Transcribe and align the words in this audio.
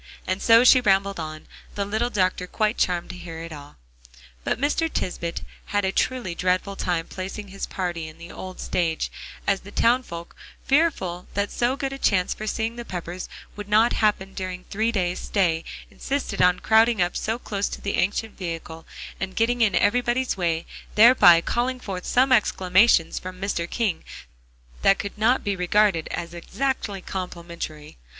And 0.25 0.41
so 0.41 0.63
she 0.63 0.81
rambled 0.81 1.19
on, 1.19 1.45
the 1.75 1.85
little 1.85 2.09
doctor 2.09 2.47
quite 2.47 2.75
charmed 2.79 3.11
to 3.11 3.15
hear 3.15 3.43
it 3.43 3.53
all. 3.53 3.75
But 4.43 4.57
Mr. 4.59 4.91
Tisbett 4.91 5.43
had 5.67 5.85
a 5.85 5.91
truly 5.91 6.33
dreadful 6.33 6.75
time 6.75 7.05
placing 7.05 7.49
his 7.49 7.67
party 7.67 8.07
in 8.07 8.17
the 8.17 8.31
old 8.31 8.59
stage, 8.59 9.11
as 9.45 9.59
the 9.59 9.69
townsfolk, 9.69 10.35
fearful 10.65 11.27
that 11.35 11.51
so 11.51 11.75
good 11.77 11.93
a 11.93 11.99
chance 11.99 12.33
for 12.33 12.47
seeing 12.47 12.77
the 12.77 12.83
Peppers 12.83 13.29
would 13.55 13.69
not 13.69 13.93
happen 13.93 14.33
during 14.33 14.63
the 14.63 14.69
three 14.69 14.91
days' 14.91 15.19
stay, 15.19 15.63
insisted 15.91 16.41
on 16.41 16.61
crowding 16.61 16.99
up 16.99 17.13
close 17.43 17.69
to 17.69 17.79
the 17.81 17.97
ancient 17.97 18.35
vehicle, 18.35 18.87
and 19.19 19.35
getting 19.35 19.61
in 19.61 19.75
everybody's 19.75 20.35
way, 20.35 20.65
thereby 20.95 21.41
calling 21.41 21.79
forth 21.79 22.07
some 22.07 22.31
exclamations 22.31 23.19
from 23.19 23.39
Mr. 23.39 23.69
King 23.69 24.03
that 24.81 24.97
could 24.97 25.15
not 25.15 25.43
be 25.43 25.55
regarded 25.55 26.07
as 26.09 26.33
exactly 26.33 27.01
complimentary. 27.03 27.97